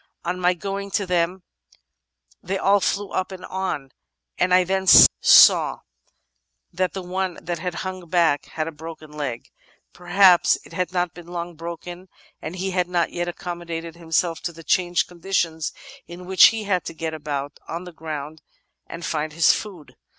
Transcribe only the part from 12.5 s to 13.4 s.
he had not yet